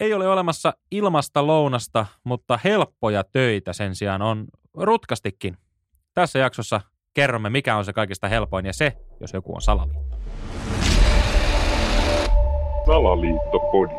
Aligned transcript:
ei 0.00 0.14
ole 0.14 0.28
olemassa 0.28 0.72
ilmasta 0.90 1.46
lounasta, 1.46 2.06
mutta 2.24 2.58
helppoja 2.64 3.24
töitä 3.24 3.72
sen 3.72 3.94
sijaan 3.94 4.22
on 4.22 4.46
rutkastikin. 4.74 5.56
Tässä 6.14 6.38
jaksossa 6.38 6.80
kerromme, 7.14 7.50
mikä 7.50 7.76
on 7.76 7.84
se 7.84 7.92
kaikista 7.92 8.28
helpoin 8.28 8.66
ja 8.66 8.72
se, 8.72 8.92
jos 9.20 9.32
joku 9.32 9.54
on 9.54 9.62
salaliitto. 9.62 10.16
Salaliittopodi. 12.86 13.94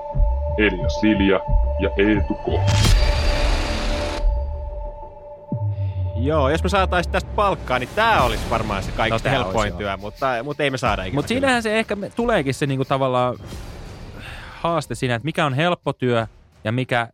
Elia 0.58 0.90
Silja 0.90 1.40
ja 1.80 1.90
Eetu 1.98 2.34
K. 2.34 2.48
Joo, 6.16 6.50
jos 6.50 6.64
me 6.64 6.70
saataisiin 6.70 7.12
tästä 7.12 7.30
palkkaa, 7.36 7.80
niin 7.80 7.90
tämä 7.96 8.24
olisi 8.24 8.50
varmaan 8.50 8.84
se 8.84 8.92
kaikista 8.92 9.30
No, 9.30 9.36
helpoin 9.36 9.74
työ, 9.74 9.98
mutta, 9.98 10.28
mutta 10.44 10.64
ei 10.64 10.70
me 10.72 10.78
saada 10.78 11.04
ikinä. 11.04 11.18
Mutta 11.18 11.28
siinähän 11.30 11.64
se 11.64 11.80
ehkä 11.80 11.98
tuleekin 12.16 12.54
se 12.54 12.66
niinku 12.66 12.86
tavallaan 12.86 13.36
haaste 14.60 14.96
siinä, 14.96 15.16
että 15.16 15.26
mikä 15.26 15.46
on 15.46 15.54
helppo 15.54 15.94
työ 15.94 16.28
ja 16.64 16.72
mikä 16.72 17.10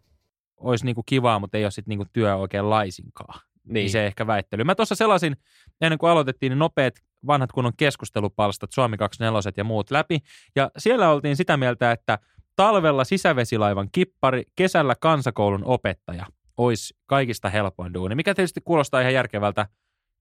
olisi 0.57 0.85
niinku 0.85 1.03
kivaa, 1.05 1.39
mutta 1.39 1.57
ei 1.57 1.65
ole 1.65 1.71
sitten 1.71 1.89
niinku 1.89 2.05
työ 2.13 2.35
oikein 2.35 2.69
laisinkaan. 2.69 3.39
Niin. 3.63 3.73
Niin. 3.73 3.89
se 3.89 4.05
ehkä 4.05 4.27
väittely. 4.27 4.63
Mä 4.63 4.75
tuossa 4.75 4.95
selasin, 4.95 5.35
ennen 5.81 5.99
kuin 5.99 6.09
aloitettiin, 6.09 6.49
niin 6.49 6.59
nopeat 6.59 6.93
vanhat 7.27 7.51
kunnon 7.51 7.73
keskustelupalstat, 7.77 8.71
Suomi 8.71 8.97
24 8.97 9.51
ja 9.57 9.63
muut 9.63 9.91
läpi. 9.91 10.19
Ja 10.55 10.71
siellä 10.77 11.09
oltiin 11.09 11.35
sitä 11.35 11.57
mieltä, 11.57 11.91
että 11.91 12.19
talvella 12.55 13.03
sisävesilaivan 13.03 13.89
kippari, 13.91 14.43
kesällä 14.55 14.95
kansakoulun 14.99 15.65
opettaja 15.65 16.25
olisi 16.57 16.93
kaikista 17.05 17.49
helpoin 17.49 17.93
duuni, 17.93 18.15
mikä 18.15 18.35
tietysti 18.35 18.61
kuulostaa 18.65 19.01
ihan 19.01 19.13
järkevältä. 19.13 19.67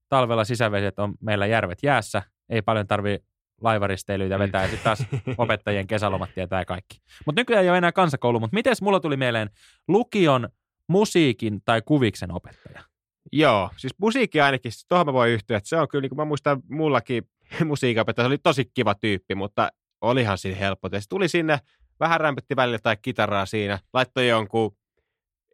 Talvella 0.09 0.43
sisäveset 0.43 0.99
on 0.99 1.13
meillä 1.21 1.45
järvet 1.45 1.79
jäässä, 1.83 2.21
ei 2.49 2.61
paljon 2.61 2.87
tarvi 2.87 3.19
laivaristeilyitä 3.61 4.39
vetää 4.39 4.61
ja 4.61 4.67
sitten 4.67 4.83
taas 4.83 5.05
opettajien 5.37 5.87
kesälomat 5.87 6.29
tietää 6.33 6.65
kaikki. 6.65 6.97
Mutta 7.25 7.41
nykyään 7.41 7.63
ei 7.63 7.69
ole 7.69 7.77
enää 7.77 7.91
kansakoulu, 7.91 8.39
mutta 8.39 8.55
miten 8.55 8.75
mulla 8.81 8.99
tuli 8.99 9.17
mieleen 9.17 9.49
lukion 9.87 10.49
musiikin 10.87 11.61
tai 11.65 11.81
kuviksen 11.81 12.31
opettaja? 12.31 12.83
Joo, 13.31 13.69
siis 13.77 13.93
musiikki 13.97 14.41
ainakin, 14.41 14.71
siis 14.71 14.85
tuohon 14.87 15.05
mä 15.05 15.13
voin 15.13 15.31
yhtyä, 15.31 15.57
että 15.57 15.69
se 15.69 15.77
on 15.77 15.87
kyllä, 15.87 16.01
niin 16.01 16.09
kuin 16.09 16.17
mä 16.17 16.25
muistan, 16.25 16.61
mullakin 16.69 17.23
musiikinopettaja 17.65 18.23
se 18.23 18.27
oli 18.27 18.37
tosi 18.37 18.65
kiva 18.73 18.95
tyyppi, 18.95 19.35
mutta 19.35 19.69
olihan 20.01 20.37
siinä 20.37 20.59
helppo. 20.59 20.89
Se 20.89 21.09
tuli 21.09 21.27
sinne, 21.27 21.59
vähän 21.99 22.21
rämpytti 22.21 22.55
välillä 22.55 22.79
tai 22.79 22.97
kitaraa 23.01 23.45
siinä, 23.45 23.79
laittoi 23.93 24.27
jonkun 24.27 24.77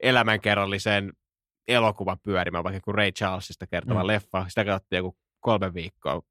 elämänkerrallisen 0.01 1.13
elokuvan 1.67 2.19
pyörimään, 2.23 2.63
vaikka 2.63 2.81
kuin 2.81 2.95
Ray 2.95 3.11
Charlesista 3.11 3.67
kertova 3.67 4.03
mm. 4.03 4.07
leffa, 4.07 4.45
sitä 4.49 4.65
katsottiin 4.65 4.97
joku 4.97 5.17
kolme 5.39 5.73
viikkoa 5.73 6.21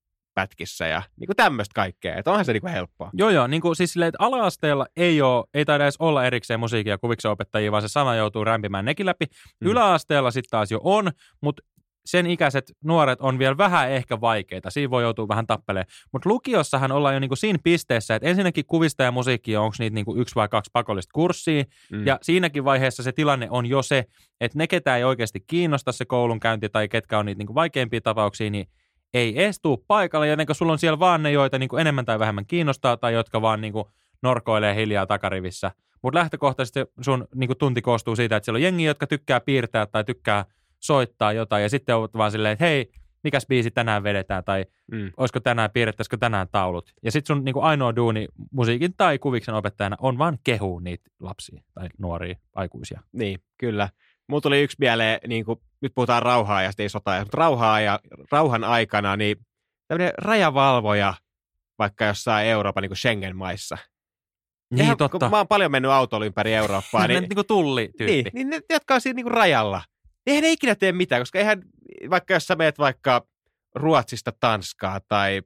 pätkissä 0.41 0.86
ja 0.86 1.02
niin 1.20 1.27
kuin 1.27 1.36
tämmöistä 1.36 1.72
kaikkea, 1.74 2.16
että 2.16 2.30
onhan 2.30 2.44
se 2.44 2.52
niin 2.52 2.60
kuin 2.60 2.72
helppoa. 2.72 3.10
Joo, 3.12 3.30
joo. 3.30 3.46
Niin 3.46 3.62
kuin 3.62 3.77
siis 3.77 3.92
silleen, 3.92 4.08
että 4.08 4.24
ala-asteella 4.24 4.86
ei, 4.97 5.22
ole, 5.22 5.44
ei 5.55 5.64
taida 5.64 5.84
edes 5.84 5.97
olla 5.98 6.24
erikseen 6.24 6.60
musiikin 6.60 6.91
ja 6.91 6.98
kuviksen 6.98 7.30
opettajia, 7.30 7.72
vaan 7.72 7.82
se 7.82 7.88
sama 7.88 8.14
joutuu 8.14 8.44
rämpimään 8.44 8.84
nekin 8.84 9.06
läpi. 9.06 9.24
Mm. 9.24 9.66
Mm. 9.66 9.70
Yläasteella 9.70 10.30
sitten 10.30 10.50
taas 10.50 10.70
jo 10.70 10.80
on, 10.84 11.10
mutta 11.41 11.62
sen 12.05 12.27
ikäiset 12.27 12.72
nuoret 12.84 13.20
on 13.20 13.38
vielä 13.38 13.56
vähän 13.56 13.91
ehkä 13.91 14.20
vaikeita. 14.20 14.70
Siinä 14.70 14.91
voi 14.91 15.02
joutua 15.02 15.28
vähän 15.28 15.47
tappelemaan. 15.47 15.86
Mutta 16.12 16.28
lukiossahan 16.28 16.92
ollaan 16.92 17.14
jo 17.14 17.20
niinku 17.20 17.36
siinä 17.36 17.58
pisteessä, 17.64 18.14
että 18.14 18.28
ensinnäkin 18.28 18.66
kuvista 18.66 19.02
ja 19.02 19.12
musiikkia, 19.12 19.60
onko 19.60 19.77
niitä 19.78 19.94
niinku 19.94 20.16
yksi 20.16 20.34
vai 20.34 20.48
kaksi 20.48 20.70
pakollista 20.72 21.10
kurssia. 21.14 21.64
Mm. 21.92 22.06
Ja 22.06 22.19
siinäkin 22.22 22.64
vaiheessa 22.64 23.02
se 23.02 23.12
tilanne 23.12 23.47
on 23.50 23.66
jo 23.66 23.82
se, 23.82 24.04
että 24.41 24.58
ne, 24.58 24.66
ketä 24.66 24.97
ei 24.97 25.04
oikeasti 25.04 25.41
kiinnosta 25.47 25.92
se 25.92 26.04
koulunkäynti 26.04 26.69
tai 26.69 26.88
ketkä 26.88 27.19
on 27.19 27.27
niitä 27.27 27.38
niinku 27.38 27.54
vaikeimpia 27.54 28.00
tapauksia, 28.00 28.50
niin 28.50 28.66
ei 29.14 29.42
edes 29.42 29.61
tuu 29.61 29.84
paikalle, 29.89 30.28
joten 30.28 30.47
sulla 30.53 30.72
on 30.72 30.78
siellä 30.78 30.98
vaan 30.98 31.22
ne, 31.22 31.30
joita 31.30 31.58
niinku 31.58 31.77
enemmän 31.77 32.05
tai 32.05 32.19
vähemmän 32.19 32.47
kiinnostaa 32.47 32.97
tai 32.97 33.14
jotka 33.14 33.42
vaan 33.42 33.61
niinku 33.61 33.91
norkoilee 34.22 34.75
hiljaa 34.75 35.06
takarivissä. 35.06 35.70
Mutta 36.03 36.19
lähtökohtaisesti 36.19 36.80
sun 37.00 37.28
niinku 37.34 37.55
tunti 37.55 37.83
koostuu 37.83 38.16
siitä, 38.16 38.36
että 38.36 38.44
siellä 38.44 38.56
on 38.56 38.62
jengi, 38.62 38.84
jotka 38.84 39.06
tykkää 39.06 39.41
piirtää 39.41 39.86
tai 39.86 40.05
tykkää 40.05 40.44
soittaa 40.81 41.33
jotain 41.33 41.62
ja 41.62 41.69
sitten 41.69 41.97
on 41.97 42.08
vaan 42.14 42.31
silleen, 42.31 42.53
että 42.53 42.64
hei, 42.64 42.91
mikäs 43.25 43.47
biisi 43.47 43.70
tänään 43.70 44.03
vedetään 44.03 44.44
tai 44.44 44.64
Mm. 44.93 45.12
olisiko 45.16 45.41
tänään, 45.41 45.70
piirrettäisikö 45.70 46.16
tänään 46.16 46.49
taulut. 46.53 46.93
Ja 47.03 47.12
sitten 47.12 47.37
sun 47.37 47.44
niinku 47.44 47.60
ainoa 47.60 47.97
duuni 47.97 48.28
musiikin 48.53 48.94
tai 48.97 49.19
kuviksen 49.19 49.54
opettajana 49.54 49.97
on 50.00 50.19
vaan 50.19 50.38
kehuu 50.44 50.78
niitä 50.78 51.10
lapsia 51.20 51.62
tai 51.75 51.88
nuoria 51.99 52.38
aikuisia. 52.54 53.00
Niin, 53.12 53.38
kyllä. 53.59 53.88
Mulla 54.28 54.41
tuli 54.41 54.62
yksi 54.62 54.76
mieleen, 54.81 55.20
niin 55.26 55.44
kuin, 55.44 55.60
nyt 55.82 55.92
puhutaan 55.94 56.22
rauhaa 56.22 56.62
ja 56.62 56.70
ei 56.78 56.88
sotaa, 56.88 57.18
mutta 57.20 57.38
rauhaa 57.38 57.80
ja 57.80 58.00
rauhan 58.32 58.64
aikana, 58.64 59.16
niin 59.16 59.36
tämmöinen 59.88 60.12
rajavalvoja 60.18 61.14
vaikka 61.78 62.04
jossain 62.04 62.46
Euroopan 62.46 62.82
niin 62.82 62.91
kuin 62.91 62.96
Schengen-maissa. 62.98 63.78
Niin, 64.70 64.80
Eihän- 64.80 64.96
totta. 64.96 65.19
Kun 65.19 65.30
mä 65.30 65.36
oon 65.36 65.48
paljon 65.48 65.70
mennyt 65.70 65.90
autolla 65.90 66.26
ympäri 66.26 66.54
Eurooppaa, 66.54 67.00
niin, 67.06 67.20
niin, 67.20 67.28
niinku 67.28 67.44
tulli-tyyppi. 67.44 68.12
niin, 68.22 68.30
niin 68.34 68.50
ne, 68.50 68.60
jotka 68.70 68.94
on 68.94 69.00
siinä 69.00 69.16
niin 69.16 69.24
kuin 69.24 69.34
rajalla, 69.34 69.82
niin 69.96 70.20
eihän 70.26 70.42
ne 70.42 70.50
ikinä 70.50 70.74
tee 70.74 70.92
mitään, 70.92 71.20
koska 71.22 71.38
eihän, 71.38 71.62
vaikka 72.10 72.34
jos 72.34 72.46
sä 72.46 72.54
meet 72.56 72.78
vaikka 72.78 73.26
Ruotsista 73.74 74.32
Tanskaa 74.40 75.00
tai 75.08 75.42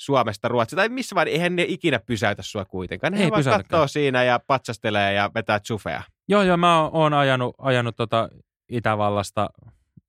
Suomesta 0.00 0.48
Ruotsia 0.48 0.76
tai 0.76 0.88
missä 0.88 1.14
vaan, 1.14 1.28
eihän 1.28 1.56
ne 1.56 1.64
ikinä 1.68 1.98
pysäytä 2.06 2.42
sua 2.42 2.64
kuitenkaan. 2.64 3.12
Ne 3.12 3.24
Ei 3.24 3.30
vaan 3.30 3.44
katsoo 3.44 3.86
siinä 3.88 4.24
ja 4.24 4.40
patsastelee 4.46 5.12
ja 5.12 5.30
vetää 5.34 5.60
chufea. 5.60 6.02
Joo, 6.28 6.42
joo, 6.42 6.56
mä 6.56 6.80
oon- 6.82 6.90
oon 6.92 7.14
ajanut, 7.14 7.54
ajanut 7.58 7.96
tota 7.96 8.28
Itävallasta 8.76 9.50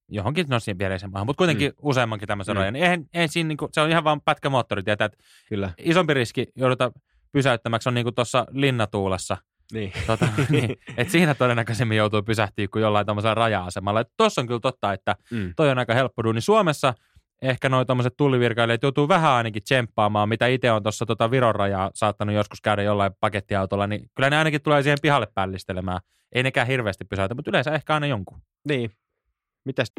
johonkin, 0.09 0.46
no 0.50 0.59
siihen 0.59 0.80
viereiseen 0.80 1.12
maahan, 1.12 1.26
mutta 1.26 1.38
kuitenkin 1.38 1.70
mm. 1.72 1.76
useammankin 1.81 2.28
tämmöisen 2.28 2.56
mm. 2.56 2.59
Rajan. 2.59 2.76
Eihän, 2.76 3.06
eihän 3.14 3.30
siinä 3.30 3.48
niinku, 3.48 3.70
se 3.72 3.81
on 3.81 3.90
ihan 3.90 4.03
vaan 4.03 4.22
pätkä 4.22 4.50
moottori, 4.50 4.84
tietää, 4.84 5.06
että 5.06 5.18
Kyllä. 5.50 5.72
isompi 5.78 6.14
riski 6.14 6.48
jouduta 6.56 6.92
pysäyttämäksi 7.31 7.90
on 7.90 7.94
niinku 7.94 8.12
tuossa 8.12 8.46
linnatuulessa. 8.52 9.38
Niin. 9.74 9.92
Tota, 10.08 10.28
niin, 10.50 10.76
et 10.98 11.09
siinä 11.09 11.36
todennäköisemmin 11.36 11.98
joutuu 11.98 12.24
pysähtyä 12.24 12.68
kuin 12.72 12.81
jollain 12.81 13.06
tämmöisellä 13.06 13.36
raja-asemalla. 13.36 14.03
Tuossa 14.18 14.42
on 14.42 14.48
kyllä 14.48 14.59
totta, 14.59 14.94
että 14.94 15.16
Mm. 15.32 15.53
toi 15.56 15.70
on 15.70 15.80
aika 15.80 15.94
helppo 15.94 16.24
duuni. 16.24 16.42
Suomessa 16.42 16.94
ehkä 17.41 17.69
noi 17.69 17.85
tommoset 17.85 18.18
tullivirkailijat 18.18 18.84
joutuu 18.84 19.07
vähän 19.07 19.31
ainakin 19.31 19.63
tsemppaamaan, 19.63 20.29
mitä 20.29 20.47
itse 20.47 20.72
on 20.72 20.84
tuossa 20.84 21.06
tota 21.06 21.31
Viron 21.31 21.56
rajaa 21.56 21.91
saattanut 21.94 22.35
joskus 22.35 22.62
käydä 22.62 22.84
jollain 22.84 23.12
pakettiautolla, 23.19 23.88
niin 23.88 24.09
kyllä 24.16 24.29
ne 24.29 24.38
ainakin 24.38 24.62
tulee 24.62 24.84
siihen 24.84 24.97
pihalle 25.01 25.28
pällistelemään. 25.34 26.00
Ei 26.35 26.44
nekään 26.44 26.68
hirveästi 26.68 27.06
pysäytä, 27.06 27.35
mutta 27.35 27.51
yleensä 27.51 27.72
ehkä 27.72 27.94
aina 27.94 28.07
jonkun. 28.07 28.41
Niin. 28.68 28.91
Mitäs? 29.66 29.91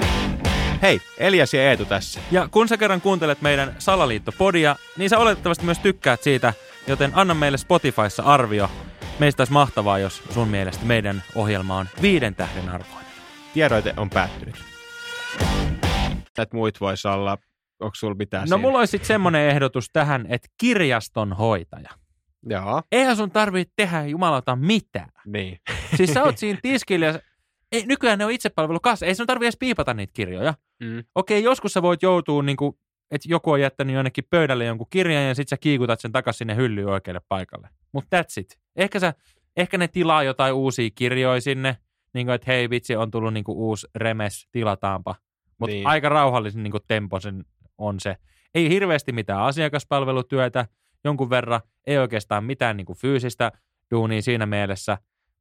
Hei, 0.83 1.01
Elias 1.19 1.55
ja 1.55 1.63
Eetu 1.63 1.85
tässä. 1.85 2.21
Ja 2.31 2.49
kun 2.51 2.69
sä 2.69 2.77
kerran 2.77 3.01
kuuntelet 3.01 3.43
meidän 3.43 3.75
Salaliittopodia, 3.79 4.77
niin 4.97 5.11
sä 5.11 5.19
oletettavasti 5.19 5.65
myös 5.65 5.79
tykkäät 5.79 6.23
siitä, 6.23 6.53
joten 6.87 7.11
anna 7.15 7.35
meille 7.35 7.59
Spotifyssa 7.59 8.23
arvio. 8.23 8.71
Meistä 9.19 9.41
olisi 9.41 9.53
mahtavaa, 9.53 9.99
jos 9.99 10.23
sun 10.31 10.49
mielestä 10.49 10.85
meidän 10.85 11.23
ohjelma 11.35 11.77
on 11.77 11.87
viiden 12.03 12.35
tähden 12.35 12.69
arvoinen. 12.69 13.07
Tiedoite 13.55 13.95
on 13.97 14.11
päättynyt. 14.11 14.76
Että 16.43 16.57
muut 16.57 16.81
vois 16.81 17.07
olla, 17.07 17.39
onko 17.81 17.95
sulla 17.95 18.15
mitään 18.15 18.43
No 18.43 18.47
siinä? 18.47 18.57
mulla 18.59 18.79
olisi 18.79 18.91
sitten 18.91 19.07
semmoinen 19.07 19.49
ehdotus 19.49 19.91
tähän, 19.93 20.27
että 20.29 20.49
kirjastonhoitaja. 20.61 21.91
Joo, 22.49 22.83
Eihän 22.93 23.17
sun 23.17 23.31
tarvitse 23.31 23.73
tehdä 23.77 24.07
jumalauta 24.07 24.57
mitään. 24.57 25.09
niin. 25.27 25.59
Siis 25.97 26.13
sä 26.15 26.23
oot 26.23 26.39
siinä 26.39 26.59
tiskillä 26.63 27.07
ja 27.07 27.21
ei, 27.73 27.87
nykyään 27.87 28.19
ne 28.19 28.25
on 28.25 28.31
itsepalvelukassa. 28.31 29.07
Ei 29.07 29.15
sun 29.15 29.27
tarvitse 29.27 29.47
edes 29.47 29.57
piipata 29.61 29.95
niitä 29.95 30.13
kirjoja. 30.13 30.55
Mm. 30.83 31.05
Okei, 31.15 31.43
joskus 31.43 31.73
sä 31.73 31.83
voit 31.83 32.03
joutua, 32.03 32.43
niin 32.43 32.57
kuin, 32.57 32.79
että 33.11 33.29
joku 33.31 33.51
on 33.51 33.61
jättänyt 33.61 33.95
jonnekin 33.95 34.25
pöydälle 34.31 34.65
jonkun 34.65 34.87
kirjan 34.91 35.25
ja 35.25 35.35
sit 35.35 35.49
sä 35.49 35.57
kiikutat 35.57 36.01
sen 36.01 36.13
takaisin 36.13 36.39
sinne 36.39 36.57
hyllyyn 36.57 36.89
oikealle 36.89 37.21
paikalle. 37.29 37.69
Mutta 37.93 38.21
that's 38.21 38.41
it. 38.41 38.59
Ehkä, 38.77 39.01
sä, 39.01 39.15
ehkä 39.57 39.79
ne 39.79 39.89
tilaa 39.89 40.23
jotain 40.23 40.55
uusia 40.55 40.91
kirjoja 40.95 41.41
sinne, 41.41 41.77
niin 42.15 42.27
kuin, 42.27 42.35
että 42.35 42.51
hei 42.51 42.71
vitsi, 42.71 42.97
on 42.97 43.11
tullut 43.11 43.33
niin 43.35 43.45
kuin 43.45 43.59
uusi 43.59 43.87
remes, 43.95 44.49
tilataanpa. 44.53 45.15
Mutta 45.59 45.71
niin. 45.73 45.79
Niin. 45.81 45.87
aika 45.87 46.09
rauhallisen 46.09 46.63
niin 46.63 46.71
kuin 46.71 46.83
temposen 46.89 47.45
on 47.79 48.01
se. 48.01 48.17
Ei 48.55 48.69
hirveästi 48.69 49.13
mitään 49.13 49.41
asiakaspalvelutyötä, 49.41 50.67
jonkun 51.05 51.31
verran, 51.31 51.61
ei 51.87 51.99
oikeastaan 51.99 52.45
mitään 52.45 52.77
niin 52.77 52.85
kuin 52.87 52.99
fyysistä 52.99 53.53
duunia 53.91 54.23
siinä 54.23 54.47
mielessä. 54.47 54.99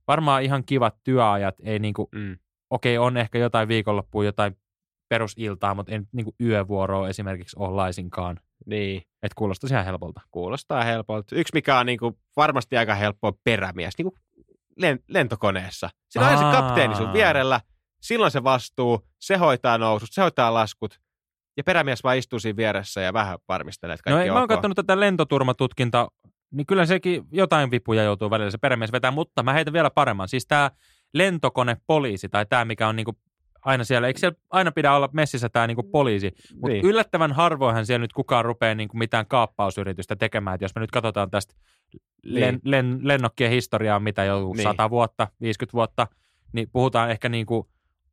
Varmaan 0.07 0.43
ihan 0.43 0.63
kivat 0.65 0.95
työajat, 1.03 1.55
ei 1.63 1.79
niin 1.79 1.93
kuin, 1.93 2.07
Mm. 2.15 2.37
okei, 2.69 2.97
on 2.97 3.17
ehkä 3.17 3.37
jotain 3.37 3.67
viikonloppua, 3.67 4.25
jotain 4.25 4.57
perusiltaa, 5.09 5.75
mutta 5.75 5.91
ei 5.91 5.99
niin 6.11 6.23
kuin 6.25 6.35
yövuoroa 6.41 7.09
esimerkiksi 7.09 7.55
ole 7.59 7.75
laisinkaan. 7.75 8.39
Niin, 8.65 8.97
Että 9.23 9.35
kuulostaisi 9.35 9.73
ihan 9.73 9.85
helpolta. 9.85 10.21
kuulostaa 10.31 10.83
helpolta. 10.83 11.35
Yksi, 11.35 11.51
mikä 11.53 11.79
on 11.79 11.85
niinku 11.85 12.19
varmasti 12.37 12.77
aika 12.77 12.95
helppo, 12.95 13.33
perämies, 13.43 13.93
niinku 13.97 14.17
len- 14.81 15.03
lentokoneessa. 15.07 15.89
Siinä 16.09 16.27
on 16.27 16.35
aina 16.37 16.51
se 16.51 16.57
kapteeni 16.57 16.95
sun 16.95 17.13
vierellä, 17.13 17.61
silloin 18.07 18.31
se 18.31 18.43
vastuu, 18.43 19.07
se 19.19 19.37
hoitaa 19.37 19.77
nousut, 19.77 20.09
se 20.11 20.21
hoitaa 20.21 20.53
laskut, 20.53 20.99
ja 21.57 21.63
perämies 21.63 22.03
vaan 22.03 22.17
istuu 22.17 22.39
siinä 22.39 22.57
vieressä 22.57 23.01
ja 23.01 23.13
vähän 23.13 23.37
varmistelee, 23.47 23.93
että 23.93 24.09
No 24.09 24.15
kaikki 24.15 24.25
ei, 24.25 24.29
on 24.29 24.33
mä 24.33 24.39
oon 24.39 24.47
katsonut 24.47 24.75
tätä 24.75 24.99
lentoturmatutkintaa, 24.99 26.09
niin 26.51 26.65
kyllä 26.65 26.85
sekin 26.85 27.23
jotain 27.31 27.71
vipuja 27.71 28.03
joutuu 28.03 28.29
välillä 28.29 28.51
se 28.51 28.57
perämies 28.57 28.91
vetää, 28.91 29.11
mutta 29.11 29.43
mä 29.43 29.53
heitän 29.53 29.73
vielä 29.73 29.89
paremman. 29.89 30.27
Siis 30.27 30.47
tämä 30.47 30.71
lentokonepoliisi 31.13 32.29
tai 32.29 32.45
tämä, 32.45 32.65
mikä 32.65 32.87
on 32.87 32.95
niinku 32.95 33.17
aina 33.65 33.83
siellä, 33.83 34.07
eikö 34.07 34.19
siellä 34.19 34.37
aina 34.49 34.71
pidä 34.71 34.93
olla 34.93 35.09
messissä 35.13 35.49
tämä 35.49 35.67
niinku 35.67 35.83
poliisi, 35.83 36.31
mutta 36.53 36.67
niin. 36.67 36.73
Niin. 36.73 36.85
yllättävän 36.85 37.33
harvoinhan 37.33 37.85
siellä 37.85 38.03
nyt 38.03 38.13
kukaan 38.13 38.45
rupeaa 38.45 38.75
niinku 38.75 38.97
mitään 38.97 39.25
kaappausyritystä 39.25 40.15
tekemään, 40.15 40.55
että 40.55 40.65
jos 40.65 40.75
me 40.75 40.79
nyt 40.79 40.91
katsotaan 40.91 41.31
tästä 41.31 41.55
len, 42.23 42.59
len, 42.63 42.99
lennokkien 43.01 43.51
historia 43.51 43.95
on 43.95 44.03
mitä 44.03 44.23
jo 44.23 44.39
Niin. 44.39 44.51
niin. 44.57 44.63
100 44.63 44.89
vuotta, 44.89 45.27
50 45.41 45.73
vuotta, 45.73 46.07
niin 46.53 46.69
puhutaan 46.71 47.11
ehkä 47.11 47.29
niin 47.29 47.45
kuin 47.45 47.67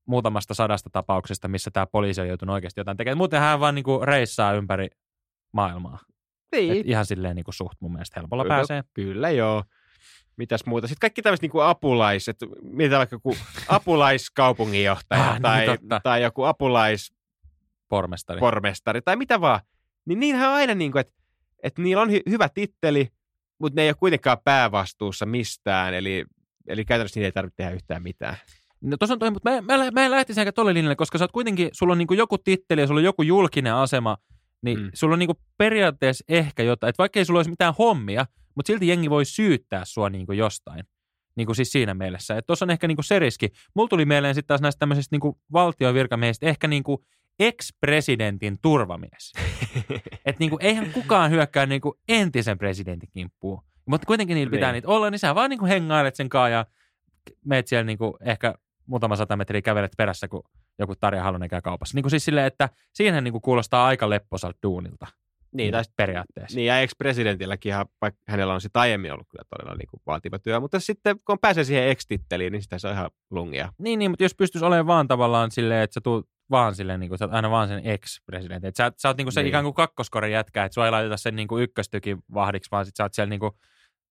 muutamasta 0.07 0.55
sadasta 0.55 0.91
tapauksesta, 0.93 1.49
missä 1.49 1.71
tämä 1.71 1.87
poliisi 1.87 2.21
on 2.21 2.29
joutunut 2.29 2.55
oikeasti 2.55 2.81
jotain 2.81 2.97
tekemään. 2.97 3.19
Muuten 3.19 3.41
hän 3.41 3.61
vaan 3.61 3.75
niin 3.75 3.85
kuin 3.85 4.09
reissaa 4.09 4.53
ympäri 4.53 4.89
maailmaa. 5.53 5.99
Niin. 6.53 6.81
Et 6.81 6.87
ihan 6.87 7.07
silleen 7.07 7.37
niin 7.37 7.45
kuin 7.45 7.55
suht 7.55 7.81
mun 7.81 7.93
mielestä 7.93 8.21
helpolla 8.21 8.43
Kyllä. 8.43 8.55
pääsee. 8.57 8.83
Kyllä 8.95 9.31
joo. 9.31 9.65
Mitäs 10.37 10.67
muuta? 10.67 10.87
Sitten 10.89 11.01
kaikki 11.01 11.23
tämmöiset 11.23 11.43
niinku 11.43 11.61
apulaiset, 11.61 12.37
mitä 12.63 12.99
vaikka 12.99 13.15
joku 13.17 13.37
apulaiskaupunginjohtaja 13.69 15.31
Ah, 15.31 15.41
tai, 15.41 15.67
niin 15.67 15.79
totta. 15.81 16.01
tai 16.03 16.23
joku 16.23 16.43
apulaispormestari 16.45 18.41
Pormestari. 18.41 19.03
tai 19.03 19.17
mitä 19.17 19.41
vaan. 19.41 19.61
Niin 20.05 20.21
niinhän 20.21 20.49
on 20.49 20.55
aina 20.55 20.75
niin 20.75 20.93
kuin, 20.93 21.01
että, 21.01 21.13
että 21.63 21.83
niillä 21.83 22.03
on 22.03 22.09
hy- 22.11 22.31
hyvä 22.31 22.49
titteli, 22.49 23.09
mutta 23.59 23.77
ne 23.77 23.83
ei 23.83 23.89
ole 23.89 23.95
kuitenkaan 23.95 24.39
päävastuussa 24.45 25.27
mistään, 25.27 25.95
eli, 25.95 26.25
eli 26.69 26.85
käytännössä 26.85 27.21
niitä 27.21 27.27
ei 27.27 27.33
tarvitse 27.33 27.57
tehdä 27.57 27.71
yhtään 27.71 28.03
mitään. 28.03 28.37
No 28.83 28.97
tuossa 28.97 29.13
on 29.15 29.19
toi, 29.19 29.31
mutta 29.31 29.51
mä, 29.51 29.61
mä, 29.61 29.91
mä 29.91 30.05
en 30.05 30.11
lähtisi 30.11 30.41
aika 30.41 30.53
tolle 30.53 30.75
linjalle, 30.75 30.97
koska 30.97 31.19
sä 31.19 31.25
oot 31.25 31.33
kuitenkin, 31.33 31.69
sulla 31.73 31.93
on 31.93 31.99
niinku 31.99 32.15
joku 32.15 32.39
titteli 32.39 32.81
ja 32.81 32.87
sulla 32.87 32.99
on 33.01 33.05
joku 33.05 33.23
julkinen 33.23 33.75
asema, 33.75 34.17
niin 34.63 34.79
Mm. 34.81 34.91
sulla 34.95 35.13
on 35.13 35.19
niinku 35.19 35.41
periaatteessa 35.59 36.25
ehkä 36.29 36.63
jotain, 36.63 36.89
että 36.89 36.99
vaikka 37.03 37.19
ei 37.21 37.25
sulla 37.25 37.39
olisi 37.39 37.51
mitään 37.51 37.75
hommia, 37.79 38.27
mutta 38.55 38.67
silti 38.67 38.89
jengi 38.89 39.11
voi 39.11 39.25
syyttää 39.25 39.85
sua 39.85 40.11
niinku 40.11 40.33
jostain. 40.33 40.85
Niinku 41.37 41.55
siis 41.55 41.73
siinä 41.73 41.95
mielessä. 41.95 42.35
Että 42.39 42.47
tuossa 42.47 42.65
on 42.65 42.71
ehkä 42.71 42.89
niinku 42.89 43.03
se 43.03 43.19
riski. 43.19 43.49
Mulla 43.75 43.89
tuli 43.89 44.05
mieleen 44.05 44.35
sitten 44.35 44.49
taas 44.49 44.61
näistä 44.61 44.79
tämmöisistä 44.79 45.15
niinku 45.15 45.39
valtion 45.53 45.95
virkamiehistä 45.95 46.47
ehkä 46.47 46.69
niinku 46.69 47.05
ex-presidentin 47.41 48.57
turvamies. 48.63 49.33
että 50.27 50.37
niinku, 50.39 50.59
eihän 50.61 50.93
kukaan 50.93 51.31
hyökkää 51.31 51.67
niinku 51.67 51.99
entisen 52.09 52.59
presidentin 52.59 53.09
kimppuun. 53.13 53.63
Mutta 53.87 54.07
kuitenkin 54.07 54.35
niillä 54.35 54.51
pitää 54.51 54.69
Niin. 54.73 54.75
niitä 54.75 54.89
olla, 54.89 55.11
niin 55.11 55.19
sä 55.19 55.35
vaan 55.35 55.51
niinku 55.51 55.67
hengailet 55.67 56.15
sen 56.15 56.29
kaa 56.29 56.49
ja 56.49 56.67
meet 57.45 57.67
siellä 57.67 57.85
niinku 57.85 58.17
ehkä 58.25 58.55
muutama 58.93 59.17
sata 59.17 59.37
metriä 59.37 59.63
kävelet 59.63 59.93
perässä, 59.97 60.29
kun 60.29 60.43
joku 60.79 60.95
Tarja 60.97 61.23
Halonen 61.23 61.49
käy 61.49 61.61
kaupassa. 61.61 61.95
Niin 61.95 62.03
kuin 62.03 62.11
siis 62.11 62.25
silleen, 62.25 62.47
että 62.47 62.69
siihen 62.95 63.25
niin 63.25 63.33
kuin 63.33 63.43
kuulostaa 63.43 63.87
aika 63.87 64.11
lepposalta 64.11 64.59
duunilta. 64.63 65.07
Niin, 65.55 65.73
tai, 65.73 65.83
periaatteessa. 65.97 66.57
niin 66.57 66.67
ja 66.67 66.81
ex-presidentilläkin, 66.81 67.69
ihan, 67.69 67.87
vaikka 68.01 68.21
hänellä 68.29 68.55
on 68.55 68.61
sitten 68.61 68.81
aiemmin 68.81 69.13
ollut 69.13 69.27
kyllä 69.31 69.45
todella 69.51 69.77
niin 69.77 69.89
kuin 69.91 70.01
vaativa 70.07 70.39
työ, 70.39 70.61
mutta 70.61 70.81
sitten 70.81 71.17
kun 71.25 71.39
pääsee 71.39 71.65
siihen 71.65 71.89
ex-titteliin, 71.89 72.53
niin 72.53 72.63
sitä 72.63 72.79
se 72.79 72.89
on 72.89 72.95
ihan 72.95 73.11
lungia. 73.31 73.73
Niin, 73.79 73.99
niin, 73.99 74.11
mutta 74.11 74.25
jos 74.25 74.35
pystyisi 74.35 74.65
olemaan 74.65 74.87
vaan 74.87 75.09
tavallaan 75.09 75.51
silleen, 75.51 75.83
että 75.83 75.95
sä 75.95 76.01
tuut 76.01 76.29
vaan 76.51 76.75
silleen, 76.75 77.01
niin 77.01 77.09
kuin, 77.09 77.19
sä 77.19 77.25
oot 77.25 77.35
aina 77.35 77.51
vaan 77.51 77.69
sen 77.69 77.87
ex-presidentti. 77.87 78.67
Että 78.69 78.77
sä, 78.77 78.93
sä 78.97 79.09
oot 79.09 79.17
niin 79.17 79.25
kuin 79.25 79.33
se 79.33 79.41
Niin. 79.41 79.49
ikään 79.49 79.65
kuin 79.65 79.75
kakkoskorin 79.75 80.33
jätkä, 80.33 80.65
että 80.65 80.75
sua 80.75 80.85
ei 80.85 80.91
laiteta 80.91 81.17
sen 81.17 81.37
niin 81.37 81.49
kuin 81.49 81.63
ykköstykin 81.63 82.19
vahdiksi, 82.35 82.71
vaan 82.71 82.87
sit 82.87 82.97
sä 82.97 83.05
oot 83.05 83.15
siellä 83.15 83.31
niin 83.31 83.41
kuin, 83.41 83.53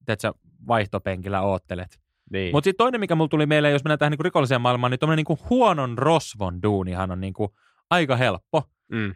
että 0.08 0.22
sä 0.22 0.34
vaihtopenkillä 0.68 1.42
oottelet. 1.42 2.01
Niin. 2.32 2.56
Mutta 2.56 2.64
sitten 2.64 2.84
toinen, 2.84 3.00
mikä 3.00 3.16
mulla 3.16 3.28
tuli 3.28 3.46
mieleen, 3.46 3.72
jos 3.72 3.84
mennään 3.84 4.00
tähän 4.00 4.12
niin 4.12 4.20
rikolliseen 4.26 4.62
maailmaan, 4.62 4.92
niin 4.92 5.00
tuommoinen 5.00 5.26
niin 5.30 5.40
huonon 5.50 5.98
rosvon 5.98 6.62
duunihan 6.64 7.12
on 7.12 7.22
niin 7.22 7.34
kuin 7.34 7.50
aika 7.90 8.16
helppo. 8.16 8.64
mm. 8.92 9.16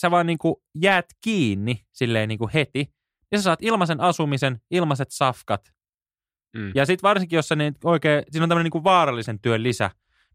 Sä 0.00 0.10
vaan 0.10 0.26
niin 0.26 0.38
kuin 0.38 0.56
jäät 0.74 1.06
kiinni 1.20 1.84
silleen 1.92 2.28
niin 2.28 2.38
kuin 2.38 2.50
heti, 2.54 2.92
ja 3.32 3.38
sä 3.38 3.42
saat 3.42 3.62
ilmaisen 3.62 4.00
asumisen, 4.00 4.60
ilmaiset 4.70 5.08
safkat, 5.10 5.60
Mm. 6.56 6.72
ja 6.74 6.86
sitten 6.86 7.08
varsinkin, 7.08 7.36
jos 7.36 7.48
sä 7.48 7.56
niin 7.56 7.74
oikein, 7.84 8.22
siinä 8.30 8.42
on 8.44 8.48
tämmöinen 8.48 8.64
niin 8.64 8.70
kuin 8.72 8.84
vaarallisen 8.84 9.40
työn 9.40 9.62
lisä, 9.62 9.90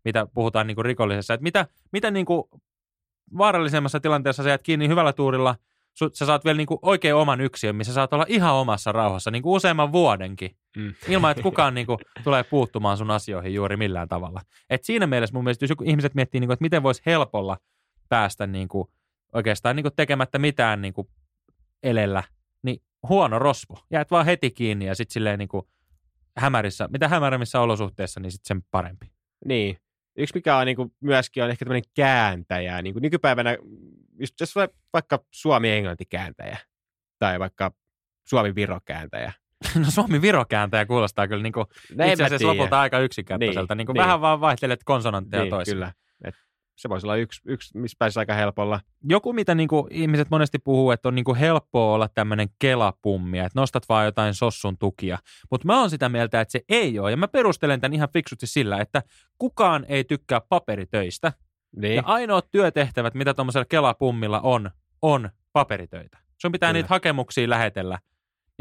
mitä 0.05 0.27
puhutaan 0.33 0.67
niin 0.67 0.75
kuin 0.75 0.85
rikollisessa, 0.85 1.33
että 1.33 1.43
mitä, 1.43 1.67
mitä 1.91 2.11
niin 2.11 2.25
kuin 2.25 2.43
vaarallisemmassa 3.37 3.99
tilanteessa 3.99 4.43
sä 4.43 4.49
jäät 4.49 4.63
kiinni 4.63 4.87
hyvällä 4.87 5.13
tuurilla, 5.13 5.55
sä 6.13 6.25
saat 6.25 6.45
vielä 6.45 6.57
niin 6.57 6.67
kuin 6.67 6.79
oikein 6.81 7.15
oman 7.15 7.41
yksiön, 7.41 7.75
missä 7.75 7.93
saat 7.93 8.13
olla 8.13 8.25
ihan 8.27 8.53
omassa 8.53 8.91
rauhassa, 8.91 9.31
niin 9.31 9.43
kuin 9.43 9.55
useamman 9.55 9.91
vuodenkin, 9.91 10.55
Mm. 10.77 10.93
ilman 11.07 11.31
että 11.31 11.43
kukaan 11.43 11.73
niin 11.73 11.87
kuin, 11.87 11.97
tulee 12.23 12.43
puuttumaan 12.43 12.97
sun 12.97 13.11
asioihin 13.11 13.53
juuri 13.53 13.77
millään 13.77 14.07
tavalla. 14.07 14.41
Et 14.69 14.83
siinä 14.83 15.07
mielessä 15.07 15.33
mun 15.33 15.43
mielestä, 15.43 15.63
jos 15.63 15.69
joku 15.69 15.83
ihmiset 15.83 16.15
miettii, 16.15 16.39
niin 16.39 16.47
kuin, 16.47 16.53
että 16.53 16.63
miten 16.63 16.83
voisi 16.83 17.01
helpolla 17.05 17.57
päästä 18.09 18.47
niin 18.47 18.67
kuin, 18.67 18.87
oikeastaan 19.33 19.75
niin 19.75 19.83
kuin 19.83 19.95
tekemättä 19.95 20.39
mitään 20.39 20.81
niin 20.81 20.93
kuin 20.93 21.07
elellä, 21.83 22.23
niin 22.63 22.81
huono 23.09 23.39
rosvo. 23.39 23.75
Jäät 23.91 24.11
vaan 24.11 24.25
heti 24.25 24.51
kiinni 24.51 24.85
ja 24.85 24.95
sitten 24.95 25.13
silleen 25.13 25.39
niin 25.39 25.49
kuin 25.49 25.65
hämärissä, 26.37 26.87
mitä 26.87 27.07
hämärämmissä 27.07 27.59
olosuhteissa, 27.59 28.19
niin 28.19 28.31
sitten 28.31 28.47
sen 28.47 28.67
parempi. 28.71 29.11
Niin. 29.45 29.77
Yksi 30.17 30.35
mikä 30.35 30.57
on 30.57 30.65
niin 30.65 30.75
kuin, 30.75 30.93
myöskin 30.99 31.43
on 31.43 31.49
ehkä 31.49 31.65
tämmöinen 31.65 31.89
kääntäjä. 31.95 32.81
Niin 32.81 32.93
kuin 32.93 33.01
nykypäivänä, 33.01 33.57
just 34.19 34.39
jos 34.39 34.55
va- 34.55 34.67
vaikka 34.93 35.19
Suomi-Englanti 35.31 36.05
kääntäjä 36.05 36.57
tai 37.19 37.39
vaikka 37.39 37.71
Suomi-Viro 38.27 38.79
kääntäjä. 38.85 39.33
No 39.75 39.85
Suomi-Viro 39.91 40.45
kääntäjä 40.49 40.85
kuulostaa 40.85 41.27
kyllä 41.27 41.43
niin 41.43 41.53
kuin, 41.53 41.65
No 41.95 42.05
itse 42.05 42.23
asiassa 42.23 42.37
tiedä. 42.37 42.51
lopulta 42.53 42.79
aika 42.81 42.99
yksinkertaiselta. 42.99 43.61
Niin, 43.61 43.67
Niin, 43.67 43.77
niin 43.77 43.85
kuin 43.85 43.93
niin. 43.93 44.01
Vähän 44.03 44.21
vaan 44.21 44.41
vaihtelet 44.41 44.83
konsonantteja 44.83 45.43
niin, 45.43 45.49
toisiin. 45.49 45.75
kyllä. 45.75 45.91
Et 46.25 46.35
se 46.77 46.89
voisi 46.89 47.05
olla 47.07 47.15
yksi, 47.15 47.41
yksi 47.45 47.77
missä 47.77 47.95
pääsisi 47.99 48.19
aika 48.19 48.33
helpolla. 48.33 48.79
joku, 49.09 49.33
mitä 49.33 49.55
niinku 49.55 49.87
ihmiset 49.91 50.27
monesti 50.31 50.59
puhuu, 50.59 50.91
että 50.91 51.07
on 51.07 51.15
niinku 51.15 51.35
helppoa 51.35 51.93
olla 51.95 52.07
tämmöinen 52.07 52.47
kelapummi, 52.59 53.39
että 53.39 53.59
nostat 53.59 53.89
vaan 53.89 54.05
jotain 54.05 54.33
sossun 54.33 54.77
tukia. 54.77 55.17
Mutta 55.51 55.67
mä 55.67 55.79
oon 55.79 55.89
sitä 55.89 56.09
mieltä, 56.09 56.41
että 56.41 56.51
se 56.51 56.61
ei 56.69 56.99
ole. 56.99 57.11
Ja 57.11 57.17
mä 57.17 57.27
perustelen 57.27 57.81
tämän 57.81 57.93
ihan 57.95 58.09
fiksusti 58.13 58.47
sillä, 58.47 58.77
että 58.81 59.01
kukaan 59.37 59.85
ei 59.87 60.03
tykkää 60.03 60.41
paperitöistä. 60.49 61.33
Niin. 61.75 61.95
Ja 61.95 62.03
ainoat 62.05 62.51
työtehtävät, 62.51 63.13
mitä 63.13 63.33
tuommoisella 63.33 63.65
kelapummilla 63.65 64.39
on, 64.39 64.71
on 65.01 65.29
paperitöitä. 65.53 66.17
Sun 66.41 66.51
pitää 66.51 66.69
Kyllä. 66.69 66.77
niitä 66.77 66.89
hakemuksia 66.89 67.49
lähetellä. 67.49 67.99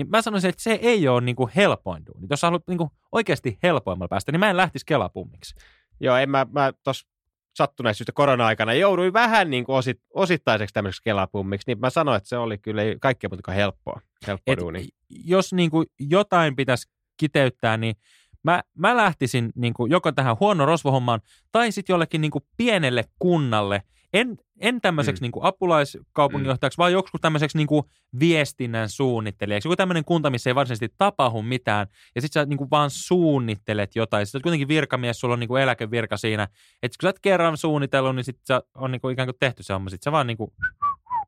Niin 0.01 0.11
mä 0.11 0.23
sanoisin, 0.23 0.51
että 0.51 0.63
se 0.63 0.79
ei 0.83 1.09
ole 1.09 1.21
niinku 1.21 1.51
helpoin 1.57 2.07
duuni. 2.07 2.27
Jos 2.31 2.41
sä 2.41 2.47
haluat 2.47 2.63
niinku 2.69 2.91
oikeasti 3.13 3.59
helpoimmalla 3.63 4.09
päästä, 4.09 4.33
niin 4.33 4.41
mä 4.41 4.51
en 4.51 4.57
lähtisi 4.57 4.87
kelapummiksi. 4.87 5.55
Joo, 6.01 6.17
en 6.17 6.31
mä, 6.31 6.47
mä 6.53 6.73
tuossa 6.85 7.07
sattuneesta 7.55 7.99
syystä 7.99 8.13
korona-aikana 8.13 8.73
jouduin 8.75 9.13
vähän 9.13 9.51
niin 9.51 9.65
kuin 9.65 9.77
osit, 9.77 10.01
osittaiseksi 10.15 10.73
tämmöiseksi 10.73 11.03
kelapummiksi, 11.03 11.65
niin 11.67 11.81
mä 11.81 11.91
sanoin, 11.91 12.17
että 12.17 12.29
se 12.29 12.37
oli 12.37 12.59
kyllä 12.59 12.83
ei- 12.83 12.97
kaikkea 13.01 13.31
muuta 13.31 13.43
kuin 13.43 13.55
helppoa, 13.55 14.01
helppo 14.27 14.53
Et 14.53 14.59
duuni. 14.59 14.89
jos 15.09 15.53
niin 15.53 15.71
kuin 15.71 15.87
jotain 15.99 16.57
pitäisi 16.57 16.89
kiteyttää, 17.17 17.77
niin 17.77 17.97
mä, 18.43 18.63
mä 18.79 18.97
lähtisin 18.97 19.51
niin 19.55 19.75
kuin 19.75 19.91
joko 19.91 20.13
tähän 20.13 20.37
huono 20.41 20.67
rosvohommaan 20.67 21.21
tai 21.53 21.73
sitten 21.73 21.95
jollekin 21.95 22.21
niin 22.21 22.31
kuin 22.31 22.45
pienelle 22.57 23.05
kunnalle. 23.19 23.83
En, 24.13 24.37
en 24.61 24.81
tämmöiseksi 24.81 25.21
Mm. 25.21 25.23
mm. 25.23 25.25
niin 25.25 25.33
kuin 25.33 25.45
apulaiskaupunginjohtajaksi, 25.45 26.79
vaan 26.79 26.93
joku 26.93 27.09
tämmöiseksi 27.21 27.57
niin 27.57 27.67
kuin 27.67 27.83
viestinnän 28.21 28.89
suunnittelijaksi. 28.89 29.69
Joku 29.69 29.77
tämmöinen 29.77 30.05
kunta, 30.05 30.31
missä 30.31 30.51
ei 30.51 30.55
varsinaisesti 30.55 30.95
tapahdu 30.99 31.43
mitään, 31.43 31.87
ja 32.15 32.21
sitten 32.21 32.43
sä 32.43 32.47
niin 32.47 32.59
kuin 32.59 32.71
vaan 32.71 32.91
suunnittelet 32.91 33.97
jotain. 33.97 34.27
Sitten 34.27 34.43
kuitenkin 34.43 34.69
virkamies, 34.69 35.21
sulla 35.21 35.35
on 35.35 35.41
niin 35.41 35.49
kuin 35.49 35.63
eläkevirka 35.63 36.17
siinä. 36.17 36.43
Että 36.83 36.97
kun 37.01 37.03
sä 37.03 37.09
oot 37.09 37.19
kerran 37.19 37.57
suunnitellut, 37.57 38.17
niin 38.17 38.25
sitten 38.25 38.61
on 38.75 38.91
niin 38.91 39.01
kuin 39.01 39.13
ikään 39.13 39.27
kuin 39.27 39.37
tehty 39.41 39.63
se 39.63 39.73
homma. 39.73 39.91
Sitten 39.91 40.05
sä 40.05 40.13
vaan 40.13 40.27
niin 40.27 40.37
kuin 40.37 40.53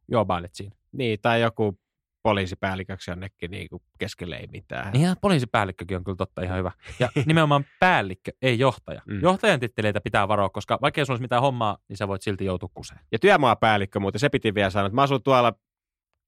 jobailet 0.08 0.54
siinä. 0.54 0.76
Niin, 0.92 1.18
tai 1.22 1.40
joku 1.40 1.78
poliisipäälliköksi 2.22 3.10
jonnekin 3.10 3.50
niin 3.50 3.68
kuin 3.68 3.82
keskelle 3.98 4.36
ei 4.36 4.46
mitään. 4.46 4.92
Niin 4.92 5.04
ja 5.04 5.16
poliisipäällikkökin 5.20 5.96
on 5.96 6.04
kyllä 6.04 6.16
totta 6.16 6.42
ihan 6.42 6.58
hyvä. 6.58 6.72
Ja 6.98 7.08
nimenomaan 7.26 7.64
päällikkö, 7.80 8.32
ei 8.42 8.58
johtaja. 8.58 9.02
Mm. 9.06 9.22
Johtajan 9.22 9.60
titteleitä 9.60 10.00
pitää 10.00 10.28
varoa, 10.28 10.48
koska 10.48 10.78
vaikka 10.82 11.04
sulla 11.04 11.14
olisi 11.14 11.22
mitään 11.22 11.42
hommaa, 11.42 11.78
niin 11.88 11.96
sä 11.96 12.08
voit 12.08 12.22
silti 12.22 12.44
joutua 12.44 12.68
kuseen. 12.74 13.00
Ja 13.12 13.18
työmaapäällikkö 13.18 14.00
muuten, 14.00 14.20
se 14.20 14.28
piti 14.28 14.54
vielä 14.54 14.70
sanoa, 14.70 14.86
että 14.86 14.94
mä 14.94 15.02
asun 15.02 15.22
tuolla 15.22 15.52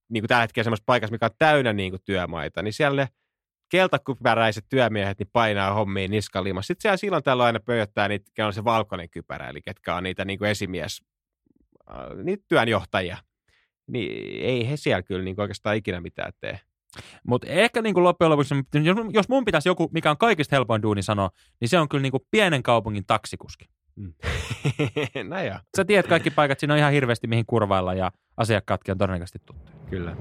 niin 0.09 0.23
kuin 0.23 0.29
tällä 0.29 0.41
hetkellä 0.41 0.65
semmoisessa 0.65 0.87
paikassa, 0.87 1.13
mikä 1.13 1.27
on 1.27 1.33
täynnä 1.39 1.73
niin 1.73 1.93
kuin 1.93 2.03
työmaita, 2.05 2.63
niin 2.63 2.73
siellä 2.73 3.03
ne 3.03 3.09
keltakypäräiset 3.69 4.65
työmiehet 4.69 5.19
niin 5.19 5.31
painaa 5.33 5.75
hommiin 5.75 6.11
niskalimassa. 6.11 6.67
Sitten 6.67 6.83
siellä 6.83 6.97
silloin 6.97 7.23
tällöin 7.23 7.47
aina 7.47 7.61
pöyöttää 7.61 8.09
niitä, 8.09 8.47
on 8.47 8.53
se 8.53 8.65
valkoinen 8.65 9.11
kypärä, 9.11 9.49
eli 9.49 9.63
ketkä 9.63 9.95
on 9.95 10.03
niitä 10.03 10.25
niin 10.25 10.39
kuin 10.39 10.51
esimies, 10.51 11.03
äh, 11.91 12.25
niitä 12.25 12.45
työnjohtajia. 12.49 13.17
Niin 13.87 14.43
ei 14.45 14.71
he 14.71 14.76
siellä 14.76 15.03
kyllä 15.03 15.25
niin 15.25 15.41
oikeastaan 15.41 15.76
ikinä 15.76 16.00
mitään 16.00 16.33
tee. 16.41 16.61
Mutta 17.26 17.47
ehkä 17.47 17.83
niin 17.83 17.95
kuin 17.95 18.05
loppujen 18.05 18.31
lopuksi, 18.31 18.55
jos, 19.12 19.29
mun 19.29 19.45
pitäisi 19.45 19.69
joku, 19.69 19.91
mikä 19.93 20.11
on 20.11 20.17
kaikista 20.17 20.57
helpoin 20.57 20.83
duuni 20.83 21.03
sanoa, 21.03 21.31
niin 21.61 21.69
se 21.69 21.79
on 21.79 21.88
kyllä 21.88 22.03
niin 22.03 22.12
kuin 22.12 22.26
pienen 22.31 22.62
kaupungin 22.62 23.07
taksikuski. 23.07 23.64
no 25.29 25.43
joo, 25.43 25.59
Sä 25.76 25.85
tiedät 25.85 26.07
kaikki 26.07 26.31
paikat, 26.31 26.61
siinä 26.61 26.75
on 26.75 26.79
ihan 26.79 26.93
hirveästi 26.93 27.26
mihin 27.26 27.47
kurvailla 27.47 27.95
ja 27.95 28.12
asiakkaatkin 28.37 28.93
on 28.93 28.99
todennäköisesti 28.99 29.38
tuttuja. 29.47 29.76
kyllä. 29.91 30.17